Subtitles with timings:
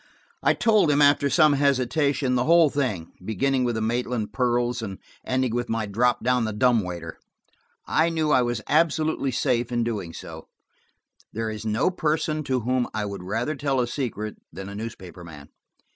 [0.41, 4.97] I told him, after some hesitation, the whole thing, beginning with the Maitland pearls and
[5.23, 7.19] ending with my drop down the dumb waiter.
[7.85, 10.47] I knew I was absolutely safe in doing so:
[11.31, 15.23] there is no person to whom I would rather tell a secret than a newspaper
[15.23, 15.49] man.